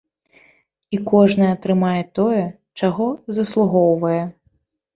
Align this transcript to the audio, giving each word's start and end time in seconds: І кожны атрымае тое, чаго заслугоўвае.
І 0.97 0.99
кожны 1.11 1.45
атрымае 1.55 2.01
тое, 2.21 2.41
чаго 2.81 3.07
заслугоўвае. 3.41 4.21